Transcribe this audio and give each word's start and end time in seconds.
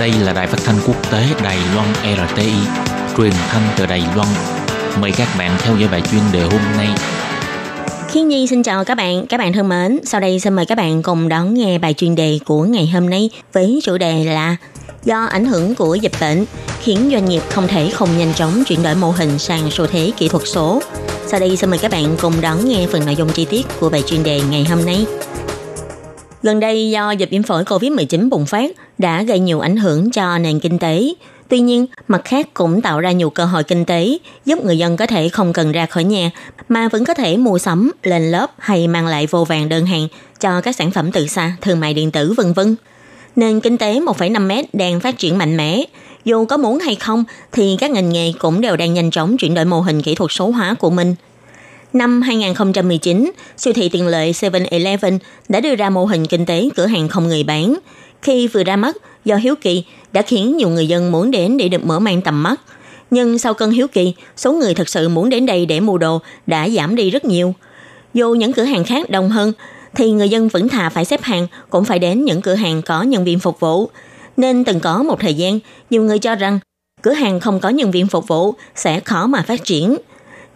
Đây 0.00 0.12
là 0.12 0.32
đài 0.32 0.46
phát 0.46 0.58
thanh 0.64 0.76
quốc 0.86 1.10
tế 1.12 1.24
Đài 1.44 1.58
Loan 1.74 1.88
RTI, 2.02 2.52
truyền 3.16 3.32
thanh 3.48 3.62
từ 3.76 3.86
Đài 3.86 4.02
Loan. 4.16 4.28
Mời 5.00 5.12
các 5.16 5.28
bạn 5.38 5.56
theo 5.58 5.76
dõi 5.76 5.88
bài 5.92 6.02
chuyên 6.10 6.22
đề 6.32 6.42
hôm 6.42 6.60
nay. 6.76 6.88
Khiến 8.08 8.28
Nhi 8.28 8.46
xin 8.46 8.62
chào 8.62 8.84
các 8.84 8.94
bạn, 8.94 9.26
các 9.26 9.36
bạn 9.36 9.52
thân 9.52 9.68
mến. 9.68 9.98
Sau 10.04 10.20
đây 10.20 10.40
xin 10.40 10.54
mời 10.54 10.66
các 10.66 10.74
bạn 10.74 11.02
cùng 11.02 11.28
đón 11.28 11.54
nghe 11.54 11.78
bài 11.78 11.94
chuyên 11.94 12.14
đề 12.14 12.38
của 12.46 12.64
ngày 12.64 12.86
hôm 12.86 13.10
nay 13.10 13.30
với 13.52 13.80
chủ 13.82 13.98
đề 13.98 14.24
là 14.24 14.56
Do 15.04 15.24
ảnh 15.24 15.44
hưởng 15.44 15.74
của 15.74 15.94
dịch 15.94 16.12
bệnh 16.20 16.44
khiến 16.80 17.08
doanh 17.12 17.24
nghiệp 17.24 17.42
không 17.50 17.68
thể 17.68 17.90
không 17.90 18.18
nhanh 18.18 18.34
chóng 18.34 18.64
chuyển 18.66 18.82
đổi 18.82 18.94
mô 18.94 19.10
hình 19.10 19.38
sang 19.38 19.70
xu 19.70 19.86
thế 19.86 20.12
kỹ 20.16 20.28
thuật 20.28 20.42
số. 20.46 20.82
Sau 21.26 21.40
đây 21.40 21.56
xin 21.56 21.70
mời 21.70 21.78
các 21.78 21.90
bạn 21.90 22.16
cùng 22.20 22.40
đón 22.40 22.68
nghe 22.68 22.86
phần 22.92 23.06
nội 23.06 23.16
dung 23.16 23.28
chi 23.28 23.44
tiết 23.44 23.66
của 23.80 23.88
bài 23.88 24.02
chuyên 24.06 24.22
đề 24.22 24.40
ngày 24.50 24.64
hôm 24.64 24.86
nay. 24.86 25.06
Gần 26.46 26.60
đây 26.60 26.90
do 26.90 27.10
dịch 27.10 27.30
viêm 27.30 27.42
phổi 27.42 27.64
COVID-19 27.64 28.28
bùng 28.28 28.46
phát 28.46 28.70
đã 28.98 29.22
gây 29.22 29.38
nhiều 29.38 29.60
ảnh 29.60 29.76
hưởng 29.76 30.10
cho 30.10 30.38
nền 30.38 30.60
kinh 30.60 30.78
tế. 30.78 31.14
Tuy 31.48 31.60
nhiên, 31.60 31.86
mặt 32.08 32.22
khác 32.24 32.54
cũng 32.54 32.82
tạo 32.82 33.00
ra 33.00 33.12
nhiều 33.12 33.30
cơ 33.30 33.44
hội 33.44 33.64
kinh 33.64 33.84
tế, 33.84 34.18
giúp 34.44 34.64
người 34.64 34.78
dân 34.78 34.96
có 34.96 35.06
thể 35.06 35.28
không 35.28 35.52
cần 35.52 35.72
ra 35.72 35.86
khỏi 35.86 36.04
nhà, 36.04 36.30
mà 36.68 36.88
vẫn 36.88 37.04
có 37.04 37.14
thể 37.14 37.36
mua 37.36 37.58
sắm, 37.58 37.92
lên 38.02 38.30
lớp 38.30 38.50
hay 38.58 38.88
mang 38.88 39.06
lại 39.06 39.26
vô 39.26 39.44
vàng 39.44 39.68
đơn 39.68 39.86
hàng 39.86 40.08
cho 40.40 40.60
các 40.60 40.76
sản 40.76 40.90
phẩm 40.90 41.12
từ 41.12 41.26
xa, 41.26 41.56
thương 41.60 41.80
mại 41.80 41.94
điện 41.94 42.10
tử 42.10 42.32
vân 42.36 42.52
vân. 42.52 42.76
Nền 43.36 43.60
kinh 43.60 43.78
tế 43.78 44.00
1,5m 44.00 44.64
đang 44.72 45.00
phát 45.00 45.18
triển 45.18 45.38
mạnh 45.38 45.56
mẽ. 45.56 45.82
Dù 46.24 46.44
có 46.44 46.56
muốn 46.56 46.78
hay 46.78 46.94
không 46.94 47.24
thì 47.52 47.76
các 47.80 47.90
ngành 47.90 48.12
nghề 48.12 48.32
cũng 48.38 48.60
đều 48.60 48.76
đang 48.76 48.94
nhanh 48.94 49.10
chóng 49.10 49.36
chuyển 49.36 49.54
đổi 49.54 49.64
mô 49.64 49.80
hình 49.80 50.02
kỹ 50.02 50.14
thuật 50.14 50.32
số 50.32 50.50
hóa 50.50 50.74
của 50.74 50.90
mình– 50.90 51.14
Năm 51.96 52.22
2019, 52.22 53.32
siêu 53.56 53.72
thị 53.74 53.88
tiện 53.88 54.06
lợi 54.06 54.32
7-Eleven 54.32 55.18
đã 55.48 55.60
đưa 55.60 55.74
ra 55.74 55.90
mô 55.90 56.04
hình 56.04 56.26
kinh 56.26 56.46
tế 56.46 56.68
cửa 56.76 56.86
hàng 56.86 57.08
không 57.08 57.28
người 57.28 57.44
bán. 57.44 57.76
Khi 58.22 58.48
vừa 58.48 58.64
ra 58.64 58.76
mắt, 58.76 58.96
do 59.24 59.36
hiếu 59.36 59.54
kỳ 59.60 59.84
đã 60.12 60.22
khiến 60.22 60.56
nhiều 60.56 60.68
người 60.68 60.86
dân 60.86 61.12
muốn 61.12 61.30
đến 61.30 61.56
để 61.56 61.68
được 61.68 61.84
mở 61.84 61.98
mang 61.98 62.22
tầm 62.22 62.42
mắt. 62.42 62.60
Nhưng 63.10 63.38
sau 63.38 63.54
cơn 63.54 63.70
hiếu 63.70 63.86
kỳ, 63.88 64.14
số 64.36 64.52
người 64.52 64.74
thật 64.74 64.88
sự 64.88 65.08
muốn 65.08 65.30
đến 65.30 65.46
đây 65.46 65.66
để 65.66 65.80
mua 65.80 65.98
đồ 65.98 66.20
đã 66.46 66.68
giảm 66.68 66.96
đi 66.96 67.10
rất 67.10 67.24
nhiều. 67.24 67.54
Dù 68.14 68.34
những 68.34 68.52
cửa 68.52 68.64
hàng 68.64 68.84
khác 68.84 69.10
đông 69.10 69.28
hơn, 69.28 69.52
thì 69.94 70.10
người 70.10 70.28
dân 70.28 70.48
vẫn 70.48 70.68
thà 70.68 70.88
phải 70.88 71.04
xếp 71.04 71.22
hàng 71.22 71.46
cũng 71.70 71.84
phải 71.84 71.98
đến 71.98 72.24
những 72.24 72.42
cửa 72.42 72.54
hàng 72.54 72.82
có 72.82 73.02
nhân 73.02 73.24
viên 73.24 73.38
phục 73.38 73.60
vụ. 73.60 73.90
Nên 74.36 74.64
từng 74.64 74.80
có 74.80 75.02
một 75.02 75.20
thời 75.20 75.34
gian, 75.34 75.58
nhiều 75.90 76.02
người 76.02 76.18
cho 76.18 76.34
rằng 76.34 76.58
cửa 77.02 77.12
hàng 77.12 77.40
không 77.40 77.60
có 77.60 77.68
nhân 77.68 77.90
viên 77.90 78.06
phục 78.06 78.28
vụ 78.28 78.54
sẽ 78.74 79.00
khó 79.00 79.26
mà 79.26 79.42
phát 79.42 79.64
triển– 79.64 79.96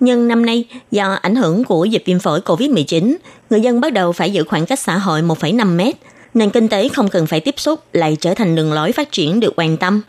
nhưng 0.01 0.29
năm 0.29 0.47
nay, 0.47 0.65
do 0.91 1.13
ảnh 1.23 1.37
hưởng 1.37 1.65
của 1.65 1.85
dịch 1.85 2.03
viêm 2.07 2.19
phổi 2.19 2.41
COVID-19, 2.41 3.17
người 3.51 3.61
dân 3.61 3.81
bắt 3.81 3.93
đầu 3.93 4.13
phải 4.13 4.33
giữ 4.33 4.45
khoảng 4.45 4.67
cách 4.67 4.79
xã 4.79 4.99
hội 4.99 5.23
1,5 5.23 5.77
mét. 5.77 5.95
Nền 6.35 6.51
kinh 6.51 6.69
tế 6.69 6.89
không 6.89 7.09
cần 7.09 7.27
phải 7.27 7.41
tiếp 7.41 7.55
xúc 7.57 7.81
lại 7.93 8.17
trở 8.21 8.35
thành 8.35 8.57
đường 8.57 8.73
lối 8.73 8.93
phát 8.93 9.13
triển 9.13 9.41
được 9.41 9.53
quan 9.57 9.77
tâm. 9.77 10.03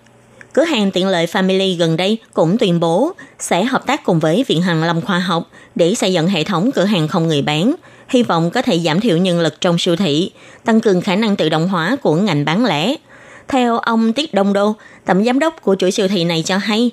Cửa 0.54 0.64
hàng 0.64 0.92
tiện 0.92 1.08
lợi 1.08 1.26
Family 1.26 1.78
gần 1.78 1.98
đây 1.98 2.18
cũng 2.34 2.58
tuyên 2.58 2.80
bố 2.80 3.12
sẽ 3.40 3.64
hợp 3.64 3.86
tác 3.86 4.04
cùng 4.04 4.20
với 4.20 4.46
Viện 4.48 4.62
Hàn 4.62 4.82
Lâm 4.82 5.02
Khoa 5.02 5.20
học 5.20 5.50
để 5.76 5.96
xây 5.96 6.14
dựng 6.14 6.28
hệ 6.28 6.44
thống 6.44 6.72
cửa 6.72 6.86
hàng 6.86 7.08
không 7.08 7.28
người 7.28 7.42
bán, 7.42 7.76
hy 8.10 8.24
vọng 8.24 8.52
có 8.52 8.62
thể 8.62 8.80
giảm 8.80 9.00
thiểu 9.00 9.18
nhân 9.18 9.40
lực 9.40 9.62
trong 9.62 9.78
siêu 9.78 9.96
thị, 9.96 10.32
tăng 10.66 10.82
cường 10.82 11.02
khả 11.02 11.16
năng 11.16 11.36
tự 11.36 11.50
động 11.50 11.68
hóa 11.68 11.96
của 12.02 12.16
ngành 12.16 12.46
bán 12.46 12.66
lẻ. 12.66 12.96
Theo 13.48 13.78
ông 13.78 14.14
Tiết 14.14 14.34
Đông 14.34 14.54
Đô, 14.54 14.76
tổng 15.06 15.24
giám 15.24 15.40
đốc 15.40 15.62
của 15.62 15.76
chuỗi 15.76 15.92
siêu 15.92 16.08
thị 16.08 16.24
này 16.24 16.44
cho 16.46 16.58
hay, 16.58 16.92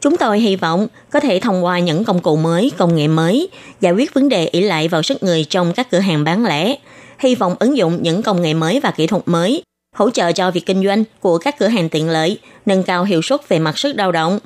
Chúng 0.00 0.16
tôi 0.16 0.40
hy 0.40 0.56
vọng 0.56 0.86
có 1.10 1.20
thể 1.20 1.40
thông 1.40 1.64
qua 1.64 1.78
những 1.78 2.04
công 2.04 2.20
cụ 2.20 2.36
mới, 2.36 2.70
công 2.78 2.96
nghệ 2.96 3.08
mới, 3.08 3.48
giải 3.80 3.92
quyết 3.92 4.14
vấn 4.14 4.28
đề 4.28 4.46
ỷ 4.46 4.60
lại 4.60 4.88
vào 4.88 5.02
sức 5.02 5.22
người 5.22 5.44
trong 5.44 5.72
các 5.72 5.90
cửa 5.90 5.98
hàng 5.98 6.24
bán 6.24 6.44
lẻ. 6.44 6.74
Hy 7.18 7.34
vọng 7.34 7.56
ứng 7.58 7.76
dụng 7.76 7.98
những 8.02 8.22
công 8.22 8.42
nghệ 8.42 8.54
mới 8.54 8.80
và 8.80 8.90
kỹ 8.90 9.06
thuật 9.06 9.22
mới, 9.26 9.62
hỗ 9.96 10.10
trợ 10.10 10.32
cho 10.32 10.50
việc 10.50 10.66
kinh 10.66 10.84
doanh 10.84 11.04
của 11.20 11.38
các 11.38 11.58
cửa 11.58 11.68
hàng 11.68 11.88
tiện 11.88 12.08
lợi, 12.08 12.38
nâng 12.66 12.82
cao 12.82 13.04
hiệu 13.04 13.22
suất 13.22 13.48
về 13.48 13.58
mặt 13.58 13.78
sức 13.78 13.96
lao 13.96 14.12
động. 14.12 14.38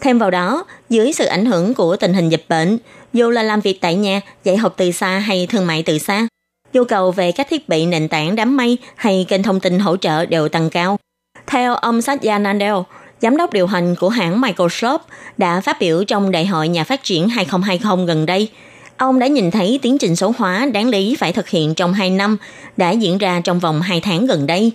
Thêm 0.00 0.18
vào 0.18 0.30
đó, 0.30 0.64
dưới 0.88 1.12
sự 1.12 1.24
ảnh 1.24 1.46
hưởng 1.46 1.74
của 1.74 1.96
tình 1.96 2.14
hình 2.14 2.28
dịch 2.28 2.44
bệnh, 2.48 2.78
dù 3.12 3.30
là 3.30 3.42
làm 3.42 3.60
việc 3.60 3.80
tại 3.80 3.94
nhà, 3.94 4.20
dạy 4.44 4.56
học 4.56 4.74
từ 4.76 4.90
xa 4.90 5.18
hay 5.18 5.46
thương 5.50 5.66
mại 5.66 5.82
từ 5.82 5.98
xa, 5.98 6.28
nhu 6.72 6.84
cầu 6.84 7.10
về 7.10 7.32
các 7.32 7.46
thiết 7.50 7.68
bị 7.68 7.86
nền 7.86 8.08
tảng 8.08 8.36
đám 8.36 8.56
mây 8.56 8.78
hay 8.96 9.26
kênh 9.28 9.42
thông 9.42 9.60
tin 9.60 9.78
hỗ 9.78 9.96
trợ 9.96 10.26
đều 10.26 10.48
tăng 10.48 10.70
cao. 10.70 10.98
Theo 11.46 11.74
ông 11.74 12.02
Satya 12.02 12.38
Nadella, 12.38 12.82
giám 13.26 13.36
đốc 13.36 13.52
điều 13.52 13.66
hành 13.66 13.94
của 13.96 14.08
hãng 14.08 14.40
Microsoft, 14.40 14.98
đã 15.38 15.60
phát 15.60 15.80
biểu 15.80 16.04
trong 16.04 16.30
Đại 16.30 16.46
hội 16.46 16.68
Nhà 16.68 16.84
phát 16.84 17.04
triển 17.04 17.28
2020 17.28 18.06
gần 18.06 18.26
đây. 18.26 18.48
Ông 18.96 19.18
đã 19.18 19.26
nhìn 19.26 19.50
thấy 19.50 19.78
tiến 19.82 19.98
trình 19.98 20.16
số 20.16 20.32
hóa 20.38 20.66
đáng 20.72 20.88
lý 20.88 21.16
phải 21.18 21.32
thực 21.32 21.48
hiện 21.48 21.74
trong 21.74 21.92
2 21.92 22.10
năm 22.10 22.36
đã 22.76 22.90
diễn 22.90 23.18
ra 23.18 23.40
trong 23.44 23.58
vòng 23.58 23.82
2 23.82 24.00
tháng 24.00 24.26
gần 24.26 24.46
đây. 24.46 24.72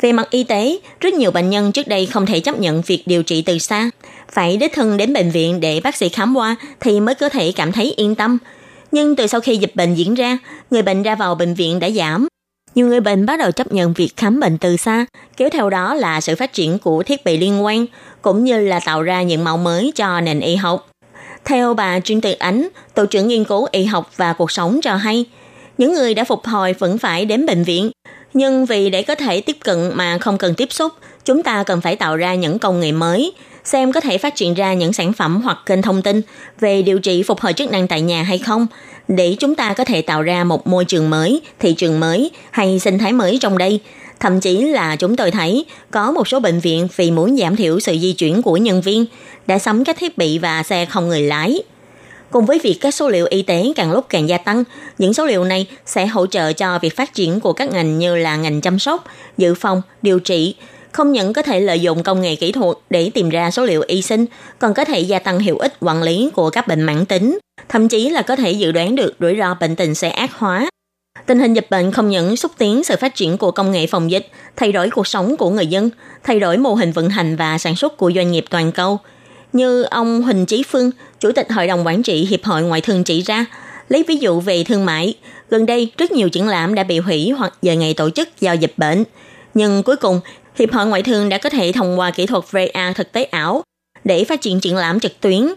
Về 0.00 0.12
mặt 0.12 0.30
y 0.30 0.44
tế, 0.44 0.78
rất 1.00 1.14
nhiều 1.14 1.30
bệnh 1.30 1.50
nhân 1.50 1.72
trước 1.72 1.88
đây 1.88 2.06
không 2.06 2.26
thể 2.26 2.40
chấp 2.40 2.60
nhận 2.60 2.82
việc 2.86 3.02
điều 3.06 3.22
trị 3.22 3.42
từ 3.42 3.58
xa. 3.58 3.90
Phải 4.32 4.56
đích 4.56 4.72
thân 4.74 4.96
đến 4.96 5.12
bệnh 5.12 5.30
viện 5.30 5.60
để 5.60 5.80
bác 5.80 5.96
sĩ 5.96 6.08
khám 6.08 6.36
qua 6.36 6.56
thì 6.80 7.00
mới 7.00 7.14
có 7.14 7.28
thể 7.28 7.52
cảm 7.52 7.72
thấy 7.72 7.94
yên 7.96 8.14
tâm. 8.14 8.38
Nhưng 8.90 9.16
từ 9.16 9.26
sau 9.26 9.40
khi 9.40 9.56
dịch 9.56 9.76
bệnh 9.76 9.94
diễn 9.94 10.14
ra, 10.14 10.38
người 10.70 10.82
bệnh 10.82 11.02
ra 11.02 11.14
vào 11.14 11.34
bệnh 11.34 11.54
viện 11.54 11.80
đã 11.80 11.90
giảm 11.90 12.28
nhiều 12.74 12.86
người 12.86 13.00
bệnh 13.00 13.26
bắt 13.26 13.38
đầu 13.38 13.50
chấp 13.50 13.72
nhận 13.72 13.92
việc 13.92 14.16
khám 14.16 14.40
bệnh 14.40 14.58
từ 14.58 14.76
xa, 14.76 15.06
kéo 15.36 15.48
theo 15.52 15.70
đó 15.70 15.94
là 15.94 16.20
sự 16.20 16.36
phát 16.36 16.52
triển 16.52 16.78
của 16.78 17.02
thiết 17.02 17.24
bị 17.24 17.36
liên 17.36 17.64
quan, 17.64 17.86
cũng 18.22 18.44
như 18.44 18.60
là 18.60 18.80
tạo 18.80 19.02
ra 19.02 19.22
những 19.22 19.44
mẫu 19.44 19.56
mới 19.56 19.92
cho 19.94 20.20
nền 20.20 20.40
y 20.40 20.56
học. 20.56 20.88
Theo 21.44 21.74
bà 21.74 22.00
Trương 22.00 22.20
Tuyệt 22.20 22.38
Ánh, 22.38 22.68
Tổ 22.94 23.06
trưởng 23.06 23.28
nghiên 23.28 23.44
cứu 23.44 23.66
y 23.70 23.84
học 23.84 24.10
và 24.16 24.32
cuộc 24.32 24.50
sống 24.50 24.80
cho 24.82 24.96
hay, 24.96 25.24
những 25.78 25.94
người 25.94 26.14
đã 26.14 26.24
phục 26.24 26.46
hồi 26.46 26.72
vẫn 26.72 26.98
phải 26.98 27.24
đến 27.24 27.46
bệnh 27.46 27.64
viện, 27.64 27.90
nhưng 28.34 28.66
vì 28.66 28.90
để 28.90 29.02
có 29.02 29.14
thể 29.14 29.40
tiếp 29.40 29.56
cận 29.64 29.90
mà 29.94 30.18
không 30.18 30.38
cần 30.38 30.54
tiếp 30.54 30.72
xúc, 30.72 30.92
chúng 31.24 31.42
ta 31.42 31.62
cần 31.62 31.80
phải 31.80 31.96
tạo 31.96 32.16
ra 32.16 32.34
những 32.34 32.58
công 32.58 32.80
nghệ 32.80 32.92
mới, 32.92 33.32
xem 33.64 33.92
có 33.92 34.00
thể 34.00 34.18
phát 34.18 34.34
triển 34.34 34.54
ra 34.54 34.74
những 34.74 34.92
sản 34.92 35.12
phẩm 35.12 35.40
hoặc 35.44 35.58
kênh 35.66 35.82
thông 35.82 36.02
tin 36.02 36.22
về 36.60 36.82
điều 36.82 36.98
trị 36.98 37.22
phục 37.22 37.40
hồi 37.40 37.52
chức 37.52 37.70
năng 37.70 37.88
tại 37.88 38.00
nhà 38.00 38.22
hay 38.22 38.38
không, 38.38 38.66
để 39.08 39.36
chúng 39.38 39.54
ta 39.54 39.74
có 39.74 39.84
thể 39.84 40.02
tạo 40.02 40.22
ra 40.22 40.44
một 40.44 40.66
môi 40.66 40.84
trường 40.84 41.10
mới, 41.10 41.40
thị 41.58 41.74
trường 41.74 42.00
mới 42.00 42.30
hay 42.50 42.78
sinh 42.78 42.98
thái 42.98 43.12
mới 43.12 43.38
trong 43.40 43.58
đây. 43.58 43.80
Thậm 44.20 44.40
chí 44.40 44.62
là 44.62 44.96
chúng 44.96 45.16
tôi 45.16 45.30
thấy 45.30 45.64
có 45.90 46.12
một 46.12 46.28
số 46.28 46.40
bệnh 46.40 46.60
viện 46.60 46.88
vì 46.96 47.10
muốn 47.10 47.36
giảm 47.36 47.56
thiểu 47.56 47.80
sự 47.80 47.96
di 47.98 48.12
chuyển 48.12 48.42
của 48.42 48.56
nhân 48.56 48.80
viên 48.80 49.06
đã 49.46 49.58
sắm 49.58 49.84
các 49.84 49.96
thiết 49.98 50.18
bị 50.18 50.38
và 50.38 50.62
xe 50.62 50.84
không 50.84 51.08
người 51.08 51.22
lái. 51.22 51.62
Cùng 52.30 52.46
với 52.46 52.58
việc 52.58 52.78
các 52.80 52.94
số 52.94 53.08
liệu 53.08 53.26
y 53.30 53.42
tế 53.42 53.72
càng 53.76 53.92
lúc 53.92 54.06
càng 54.08 54.28
gia 54.28 54.38
tăng, 54.38 54.64
những 54.98 55.14
số 55.14 55.26
liệu 55.26 55.44
này 55.44 55.66
sẽ 55.86 56.06
hỗ 56.06 56.26
trợ 56.26 56.52
cho 56.52 56.78
việc 56.78 56.96
phát 56.96 57.14
triển 57.14 57.40
của 57.40 57.52
các 57.52 57.72
ngành 57.72 57.98
như 57.98 58.16
là 58.16 58.36
ngành 58.36 58.60
chăm 58.60 58.78
sóc, 58.78 59.04
dự 59.38 59.54
phòng, 59.54 59.82
điều 60.02 60.18
trị, 60.18 60.54
không 60.92 61.12
những 61.12 61.32
có 61.32 61.42
thể 61.42 61.60
lợi 61.60 61.80
dụng 61.80 62.02
công 62.02 62.20
nghệ 62.20 62.36
kỹ 62.36 62.52
thuật 62.52 62.76
để 62.90 63.10
tìm 63.14 63.28
ra 63.28 63.50
số 63.50 63.64
liệu 63.64 63.82
y 63.86 64.02
sinh, 64.02 64.26
còn 64.58 64.74
có 64.74 64.84
thể 64.84 65.00
gia 65.00 65.18
tăng 65.18 65.38
hiệu 65.38 65.58
ích 65.58 65.72
quản 65.80 66.02
lý 66.02 66.30
của 66.34 66.50
các 66.50 66.68
bệnh 66.68 66.82
mãn 66.82 67.06
tính, 67.06 67.38
thậm 67.68 67.88
chí 67.88 68.10
là 68.10 68.22
có 68.22 68.36
thể 68.36 68.50
dự 68.50 68.72
đoán 68.72 68.94
được 68.94 69.14
rủi 69.20 69.36
ro 69.38 69.54
bệnh 69.54 69.76
tình 69.76 69.94
sẽ 69.94 70.10
ác 70.10 70.32
hóa. 70.34 70.68
Tình 71.26 71.38
hình 71.38 71.54
dịch 71.54 71.66
bệnh 71.70 71.92
không 71.92 72.10
những 72.10 72.36
xúc 72.36 72.52
tiến 72.58 72.84
sự 72.84 72.96
phát 73.00 73.14
triển 73.14 73.38
của 73.38 73.50
công 73.50 73.70
nghệ 73.70 73.86
phòng 73.86 74.10
dịch, 74.10 74.28
thay 74.56 74.72
đổi 74.72 74.90
cuộc 74.90 75.06
sống 75.06 75.36
của 75.36 75.50
người 75.50 75.66
dân, 75.66 75.90
thay 76.24 76.40
đổi 76.40 76.56
mô 76.56 76.74
hình 76.74 76.92
vận 76.92 77.08
hành 77.08 77.36
và 77.36 77.58
sản 77.58 77.76
xuất 77.76 77.96
của 77.96 78.12
doanh 78.14 78.32
nghiệp 78.32 78.44
toàn 78.50 78.72
cầu. 78.72 78.98
Như 79.52 79.82
ông 79.82 80.22
Huỳnh 80.22 80.46
Chí 80.46 80.62
Phương, 80.68 80.90
Chủ 81.20 81.32
tịch 81.32 81.50
Hội 81.50 81.66
đồng 81.66 81.86
Quản 81.86 82.02
trị 82.02 82.26
Hiệp 82.26 82.44
hội 82.44 82.62
Ngoại 82.62 82.80
thương 82.80 83.04
chỉ 83.04 83.22
ra, 83.22 83.46
lấy 83.88 84.04
ví 84.08 84.16
dụ 84.16 84.40
về 84.40 84.64
thương 84.64 84.84
mại, 84.84 85.14
gần 85.50 85.66
đây 85.66 85.92
rất 85.98 86.12
nhiều 86.12 86.28
triển 86.28 86.48
lãm 86.48 86.74
đã 86.74 86.82
bị 86.82 86.98
hủy 86.98 87.30
hoặc 87.30 87.54
dời 87.62 87.76
ngày 87.76 87.94
tổ 87.94 88.10
chức 88.10 88.40
do 88.40 88.52
dịch 88.52 88.74
bệnh. 88.76 89.04
Nhưng 89.54 89.82
cuối 89.82 89.96
cùng, 89.96 90.20
Hiệp 90.58 90.72
hội 90.72 90.86
Ngoại 90.86 91.02
thương 91.02 91.28
đã 91.28 91.38
có 91.38 91.50
thể 91.50 91.72
thông 91.72 91.98
qua 91.98 92.10
kỹ 92.10 92.26
thuật 92.26 92.44
VR 92.50 92.96
thực 92.96 93.12
tế 93.12 93.24
ảo 93.24 93.62
để 94.04 94.24
phát 94.24 94.40
triển 94.40 94.60
triển 94.60 94.76
lãm 94.76 95.00
trực 95.00 95.20
tuyến. 95.20 95.48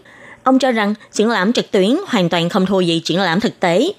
Ông 0.42 0.58
cho 0.58 0.72
rằng 0.72 0.94
triển 1.12 1.30
lãm 1.30 1.52
trực 1.52 1.70
tuyến 1.70 1.96
hoàn 2.06 2.28
toàn 2.28 2.48
không 2.48 2.66
thua 2.66 2.80
gì 2.80 3.00
triển 3.04 3.20
lãm 3.20 3.40
thực 3.40 3.60
tế. 3.60 3.92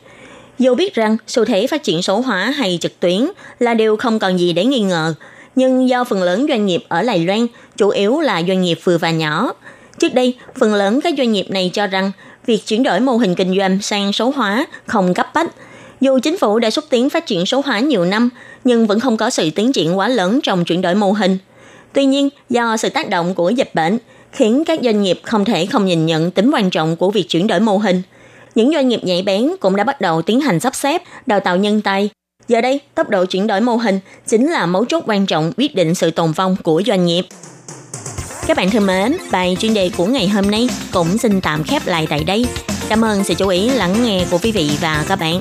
Dù 0.60 0.76
biết 0.76 0.96
rằng 0.96 1.18
xu 1.28 1.46
thế 1.46 1.68
phát 1.68 1.84
triển 1.84 2.02
số 2.02 2.20
hóa 2.20 2.46
hay 2.46 2.78
trực 2.82 3.00
tuyến 3.00 3.28
là 3.60 3.74
điều 3.74 3.98
không 3.98 4.20
còn 4.20 4.40
gì 4.40 4.54
để 4.54 4.66
nghi 4.66 4.80
ngờ, 4.80 5.14
nhưng 5.56 5.90
do 5.90 6.04
phần 6.04 6.24
lớn 6.24 6.46
doanh 6.50 6.66
nghiệp 6.66 6.84
ở 6.88 7.02
Lài 7.02 7.20
Loan 7.20 7.48
chủ 7.78 7.90
yếu 7.90 8.20
là 8.20 8.44
doanh 8.48 8.62
nghiệp 8.62 8.80
vừa 8.84 8.98
và 8.98 9.12
nhỏ. 9.12 9.54
Trước 10.00 10.14
đây, 10.14 10.36
phần 10.60 10.74
lớn 10.74 11.00
các 11.04 11.14
doanh 11.18 11.32
nghiệp 11.32 11.46
này 11.50 11.72
cho 11.74 11.88
rằng 11.88 12.12
việc 12.46 12.66
chuyển 12.66 12.84
đổi 12.84 13.00
mô 13.00 13.18
hình 13.18 13.36
kinh 13.36 13.58
doanh 13.58 13.82
sang 13.82 14.14
số 14.14 14.34
hóa 14.36 14.66
không 14.86 15.14
cấp 15.14 15.28
bách. 15.34 15.48
Dù 16.02 16.20
chính 16.20 16.38
phủ 16.38 16.60
đã 16.60 16.70
xúc 16.70 16.86
tiến 16.90 17.10
phát 17.10 17.26
triển 17.26 17.46
số 17.46 17.62
hóa 17.66 17.80
nhiều 17.80 18.06
năm, 18.06 18.30
nhưng 18.64 18.88
vẫn 18.88 19.00
không 19.00 19.18
có 19.18 19.30
sự 19.30 19.50
tiến 19.50 19.74
triển 19.74 19.98
quá 19.98 20.08
lớn 20.08 20.40
trong 20.44 20.66
chuyển 20.66 20.82
đổi 20.82 20.96
mô 20.96 21.12
hình. 21.12 21.38
Tuy 21.94 22.06
nhiên, 22.06 22.30
do 22.50 22.78
sự 22.78 22.90
tác 22.90 23.10
động 23.10 23.36
của 23.36 23.50
dịch 23.50 23.76
bệnh, 23.76 23.98
khiến 24.32 24.64
các 24.66 24.80
doanh 24.84 25.02
nghiệp 25.02 25.20
không 25.24 25.46
thể 25.46 25.66
không 25.66 25.86
nhìn 25.86 26.06
nhận 26.06 26.32
tính 26.32 26.52
quan 26.54 26.70
trọng 26.70 26.96
của 26.96 27.12
việc 27.12 27.30
chuyển 27.30 27.48
đổi 27.48 27.60
mô 27.60 27.78
hình. 27.78 28.02
Những 28.56 28.72
doanh 28.74 28.88
nghiệp 28.88 29.00
nhạy 29.04 29.22
bén 29.22 29.52
cũng 29.60 29.76
đã 29.76 29.84
bắt 29.84 30.02
đầu 30.02 30.22
tiến 30.22 30.42
hành 30.42 30.60
sắp 30.60 30.76
xếp, 30.76 31.02
đào 31.26 31.40
tạo 31.40 31.58
nhân 31.58 31.82
tài. 31.82 32.10
Giờ 32.48 32.62
đây, 32.62 32.80
tốc 32.96 33.10
độ 33.10 33.26
chuyển 33.26 33.48
đổi 33.48 33.62
mô 33.62 33.76
hình 33.76 34.00
chính 34.28 34.52
là 34.52 34.66
mấu 34.66 34.86
chốt 34.86 35.04
quan 35.08 35.26
trọng 35.26 35.52
quyết 35.58 35.76
định 35.76 35.96
sự 35.96 36.12
tồn 36.12 36.32
vong 36.32 36.56
của 36.64 36.82
doanh 36.86 37.06
nghiệp. 37.06 37.26
Các 38.48 38.58
bạn 38.58 38.70
thân 38.70 38.86
mến, 38.86 39.18
bài 39.32 39.58
chuyên 39.60 39.74
đề 39.74 39.92
của 39.98 40.06
ngày 40.06 40.28
hôm 40.28 40.52
nay 40.52 40.70
cũng 40.94 41.18
xin 41.18 41.42
tạm 41.42 41.64
khép 41.64 41.88
lại 41.88 42.08
tại 42.10 42.24
đây. 42.24 42.46
Cảm 42.90 43.06
ơn 43.06 43.24
sự 43.24 43.34
chú 43.34 43.48
ý 43.48 43.70
lắng 43.70 44.04
nghe 44.04 44.26
của 44.32 44.38
quý 44.44 44.52
vị 44.52 44.72
và 44.82 45.06
các 45.08 45.16
bạn. 45.16 45.36